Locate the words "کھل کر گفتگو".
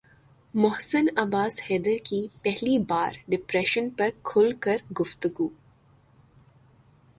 4.23-5.47